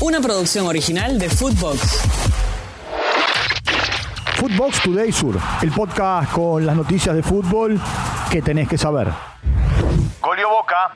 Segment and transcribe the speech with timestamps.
[0.00, 2.02] Una producción original de Footbox.
[4.36, 7.80] Footbox Today Sur, el podcast con las noticias de fútbol
[8.30, 9.08] que tenés que saber.
[10.20, 10.94] Golio Boca.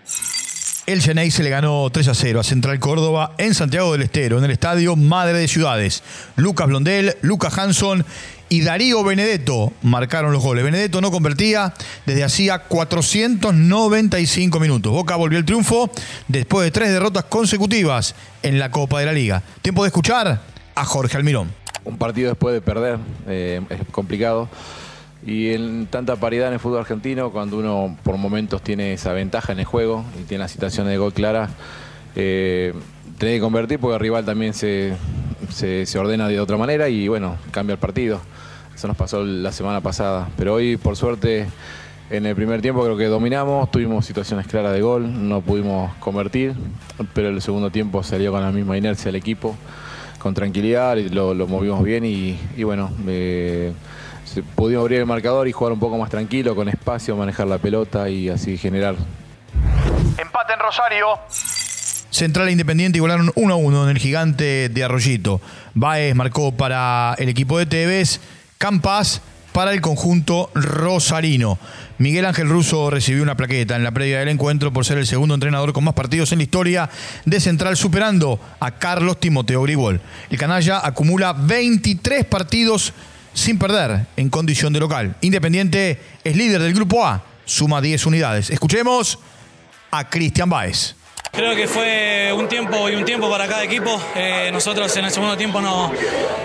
[0.85, 4.39] El Genei se le ganó 3 a 0 a Central Córdoba en Santiago del Estero,
[4.39, 6.03] en el estadio Madre de Ciudades.
[6.35, 8.05] Lucas Blondel, Lucas Hanson
[8.49, 10.65] y Darío Benedetto marcaron los goles.
[10.65, 11.73] Benedetto no convertía
[12.05, 14.93] desde hacía 495 minutos.
[14.93, 15.89] Boca volvió el triunfo
[16.27, 19.41] después de tres derrotas consecutivas en la Copa de la Liga.
[19.63, 20.43] Tiempo de escuchar
[20.75, 21.53] a Jorge Almirón.
[21.85, 24.49] Un partido después de perder eh, es complicado.
[25.25, 29.53] Y en tanta paridad en el fútbol argentino, cuando uno por momentos tiene esa ventaja
[29.53, 31.49] en el juego y tiene la situación de gol clara,
[32.17, 32.75] eh,
[33.19, 34.95] tiene que convertir porque el rival también se,
[35.49, 38.21] se, ordena de otra manera y bueno, cambia el partido.
[38.75, 40.29] Eso nos pasó la semana pasada.
[40.37, 41.47] Pero hoy, por suerte,
[42.11, 46.55] en el primer tiempo creo que dominamos, tuvimos situaciones claras de gol, no pudimos convertir,
[47.15, 49.57] pero el segundo tiempo salió con la misma inercia el equipo,
[50.19, 53.73] con tranquilidad, lo, lo movimos bien y, y bueno, eh,
[54.25, 57.59] se- pudimos abrir el marcador y jugar un poco más tranquilo, con espacio, manejar la
[57.59, 58.95] pelota y así generar
[60.19, 61.07] Empate en Rosario.
[62.11, 65.41] Central e Independiente igualaron 1 a 1 en el gigante de Arroyito.
[65.75, 68.21] Baez marcó para el equipo de Tevez,
[68.59, 71.59] Campas para el conjunto rosarino.
[71.99, 75.35] Miguel Ángel Russo recibió una plaqueta en la previa del encuentro por ser el segundo
[75.35, 76.91] entrenador con más partidos en la historia
[77.25, 80.01] de Central, superando a Carlos Timoteo Grigol.
[80.31, 82.93] El canalla acumula 23 partidos
[83.35, 85.17] sin perder en condición de local.
[85.21, 88.51] Independiente es líder del grupo A, suma 10 unidades.
[88.51, 89.19] Escuchemos
[89.91, 90.97] a Cristian Baez.
[91.33, 93.99] Creo que fue un tiempo y un tiempo para cada equipo.
[94.15, 95.91] Eh, nosotros en el segundo tiempo no,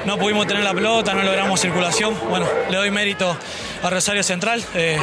[0.05, 2.17] no pudimos tener la pelota, no logramos circulación.
[2.29, 3.37] Bueno, le doy mérito
[3.83, 4.63] a Rosario Central.
[4.73, 4.97] Eh,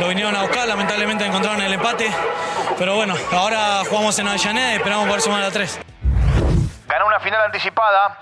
[0.00, 2.10] lo vinieron a buscar, lamentablemente encontraron el empate.
[2.76, 5.78] Pero bueno, ahora jugamos en Avellaneda y esperamos poder sumar a tres.
[6.88, 8.18] Ganó una final anticipada.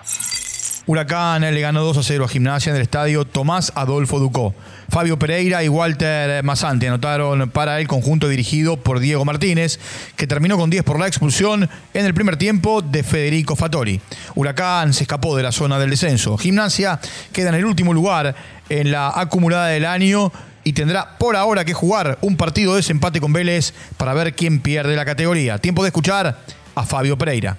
[0.85, 4.53] Huracán le ganó 2 a 0 a Gimnasia en el estadio Tomás Adolfo Ducó.
[4.89, 9.79] Fabio Pereira y Walter Masanti anotaron para el conjunto dirigido por Diego Martínez,
[10.17, 14.01] que terminó con 10 por la expulsión en el primer tiempo de Federico Fattori.
[14.35, 16.37] Huracán se escapó de la zona del descenso.
[16.37, 16.99] Gimnasia
[17.33, 18.35] queda en el último lugar
[18.69, 20.33] en la acumulada del año
[20.65, 24.61] y tendrá por ahora que jugar un partido de desempate con Vélez para ver quién
[24.61, 25.59] pierde la categoría.
[25.59, 26.41] Tiempo de escuchar
[26.75, 27.57] a Fabio Pereira.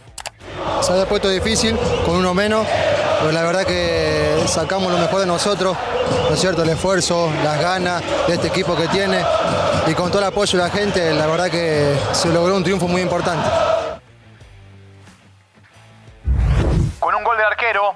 [0.81, 2.67] Se había puesto difícil con uno menos,
[3.23, 5.77] pero la verdad que sacamos lo mejor de nosotros,
[6.27, 6.63] ¿no es cierto?
[6.63, 9.23] El esfuerzo, las ganas de este equipo que tiene
[9.87, 12.85] y con todo el apoyo de la gente, la verdad que se logró un triunfo
[12.85, 13.49] muy importante.
[16.99, 17.95] Con un gol de arquero.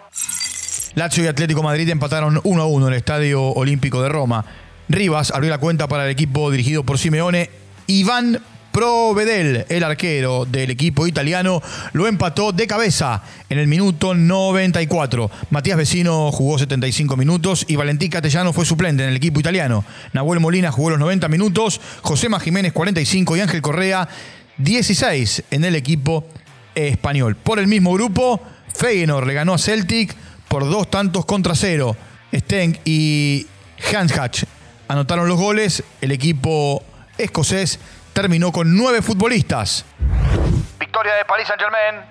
[0.95, 4.45] Lazio y Atlético Madrid empataron 1 a 1 en el Estadio Olímpico de Roma.
[4.87, 7.49] Rivas abrió la cuenta para el equipo dirigido por Simeone.
[7.87, 8.41] Iván
[8.77, 15.31] Provedel, el arquero del equipo italiano, lo empató de cabeza en el minuto 94.
[15.49, 19.83] Matías Vecino jugó 75 minutos y Valentín Castellano fue suplente en el equipo italiano.
[20.13, 24.07] Nahuel Molina jugó los 90 minutos, Josema Jiménez 45 y Ángel Correa
[24.59, 26.27] 16 en el equipo
[26.75, 27.35] español.
[27.35, 28.39] Por el mismo grupo,
[28.75, 30.15] Feyenoord le ganó a Celtic
[30.47, 31.97] por dos tantos contra cero.
[32.31, 33.47] Stenk y
[33.91, 34.43] Hanshatch
[34.87, 35.83] anotaron los goles.
[35.99, 36.83] El equipo
[37.17, 37.79] escocés
[38.17, 39.85] terminó con nueve futbolistas.
[40.79, 42.03] Victoria de Paris Saint Germain.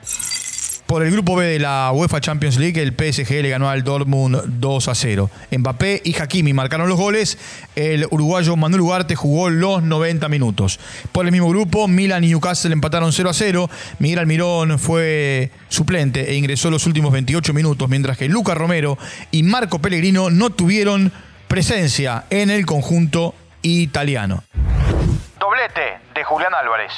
[0.87, 4.41] Por el grupo B de la UEFA Champions League, el PSG le ganó al Dortmund
[4.47, 5.28] 2 a 0.
[5.50, 7.39] Mbappé y Hakimi marcaron los goles.
[7.75, 10.78] El uruguayo Manuel Ugarte jugó los 90 minutos.
[11.11, 13.69] Por el mismo grupo, Milan y Newcastle empataron 0 a 0.
[13.99, 18.97] Miguel Almirón fue suplente e ingresó los últimos 28 minutos, mientras que Lucas Romero
[19.33, 21.11] y Marco Pellegrino no tuvieron
[21.49, 24.44] presencia en el conjunto italiano.
[26.15, 26.93] De Julián Álvarez.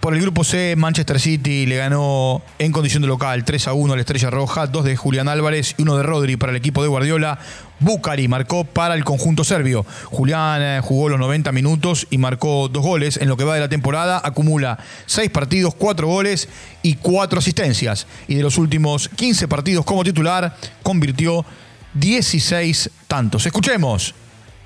[0.00, 3.92] Por el grupo C, Manchester City le ganó en condición de local 3 a 1
[3.92, 6.82] a la Estrella Roja, dos de Julián Álvarez y uno de Rodri para el equipo
[6.82, 7.38] de Guardiola.
[7.78, 9.86] Bucari marcó para el conjunto serbio.
[10.06, 13.16] Julián eh, jugó los 90 minutos y marcó dos goles.
[13.16, 16.48] En lo que va de la temporada, acumula 6 partidos, 4 goles
[16.82, 18.06] y 4 asistencias.
[18.26, 21.44] Y de los últimos 15 partidos como titular, convirtió
[21.94, 23.46] 16 tantos.
[23.46, 24.14] Escuchemos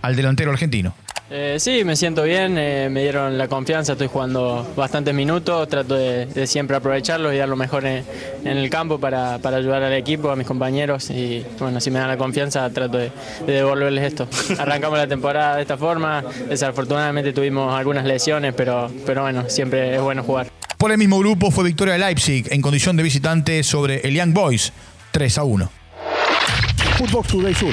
[0.00, 0.94] al delantero argentino.
[1.34, 5.94] Eh, sí, me siento bien, eh, me dieron la confianza, estoy jugando bastantes minutos, trato
[5.94, 8.04] de, de siempre aprovecharlos y dar lo mejor en,
[8.44, 12.00] en el campo para, para ayudar al equipo, a mis compañeros y bueno, si me
[12.00, 13.10] dan la confianza trato de,
[13.46, 14.28] de devolverles esto.
[14.58, 20.02] Arrancamos la temporada de esta forma, desafortunadamente tuvimos algunas lesiones, pero, pero bueno, siempre es
[20.02, 20.48] bueno jugar.
[20.76, 24.34] Por el mismo grupo fue victoria de Leipzig en condición de visitante sobre el Young
[24.34, 24.70] Boys
[25.12, 25.70] 3 a 1.
[26.98, 27.72] Footbox Today Sur.